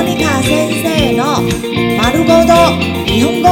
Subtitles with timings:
[0.00, 1.42] モニカ先生の
[1.98, 2.54] 丸ごと
[3.04, 3.48] 日本語。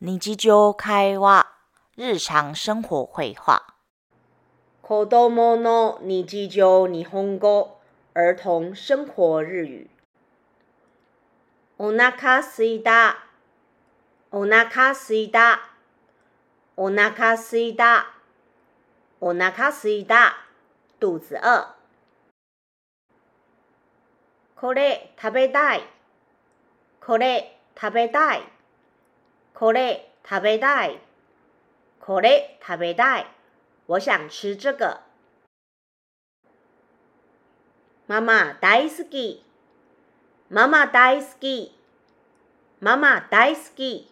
[0.00, 1.46] 日常会話、
[1.96, 3.62] 日常生活会話。
[4.82, 7.78] 子供の日常日本語、
[8.14, 9.88] 儿童生活日語。
[11.78, 13.29] お腹すいた。
[14.32, 15.58] お腹すいた。
[16.76, 18.14] お腹すいた。
[19.20, 20.36] お腹すいた。
[21.00, 21.66] 肚子餓。
[24.54, 25.82] これ食べたい。
[27.04, 28.42] これ食べたい。
[29.52, 31.00] これ食べたい。
[31.98, 33.26] これ食べたい。
[33.86, 35.00] 我想吃这个。
[38.06, 39.42] 妈妈大好き。
[40.48, 41.72] 妈妈大好き。
[42.78, 44.09] 妈妈大好き。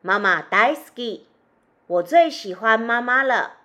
[0.00, 1.26] 妈妈大好き。
[1.88, 3.56] 我最喜欢妈妈了。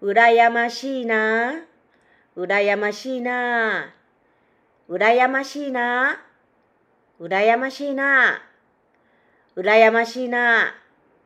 [0.00, 1.66] 羨ましいな。
[2.34, 3.92] 羨ましいな。
[4.88, 6.20] 羨ましいな。
[7.20, 8.40] 羨ましいな。
[9.54, 10.74] 羨ましいな。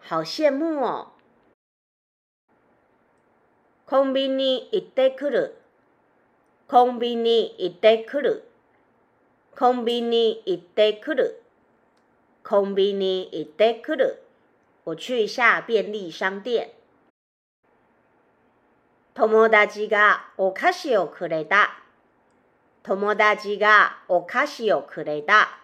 [0.09, 1.13] 好羡慕哦。
[3.87, 5.63] コンビニ行ってくる。
[6.67, 8.49] コンビニ行ってくる。
[9.55, 11.42] コンビニ行ってくる。
[12.45, 14.23] コンビニ行ってくる。
[14.85, 16.71] 我去一下便利商店。
[19.15, 21.79] 友達がお菓子をくれた。
[22.83, 25.61] 友達がお菓子をくれた。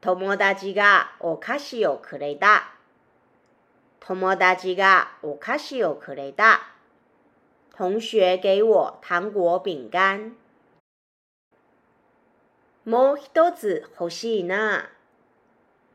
[0.00, 2.68] 友達がお菓子をくれた。
[3.98, 6.60] 友達がお菓子をくれた。
[7.76, 10.36] 同学给我糖果饼干。
[12.84, 14.97] もう一つ欲しいな。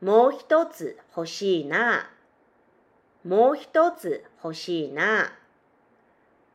[0.04, 2.10] もう一つ欲しいな。
[3.24, 5.32] もう一つ欲しいな。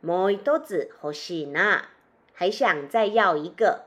[0.04, 1.90] もう一つ欲しいな。
[2.36, 3.86] 还想再要一个。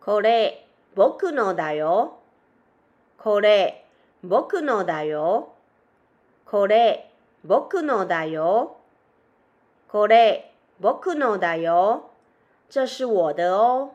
[0.00, 2.20] これ、僕のだよ。
[3.18, 3.84] これ、
[4.22, 5.52] 僕のだよ。
[6.46, 7.10] これ、
[7.44, 8.78] 僕のだよ。
[9.88, 12.12] これ、僕のだよ。
[12.70, 13.90] 这是我的哦。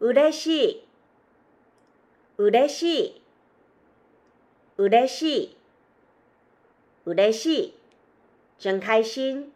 [0.00, 0.88] 嬉しい。
[2.38, 3.22] 嬉しい。
[4.78, 5.56] 嬉しい。
[7.04, 7.74] 嬉しい。
[8.58, 9.52] 真開心。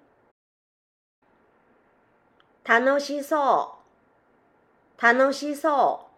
[2.62, 3.78] 楽しそ
[4.98, 5.02] う。
[5.02, 6.08] 楽しそ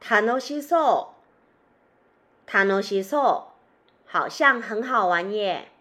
[0.00, 0.10] う。
[0.10, 1.14] 楽しそ
[2.46, 2.52] う。
[2.52, 3.52] 楽しそう。
[4.10, 5.71] 好像很好玩耶。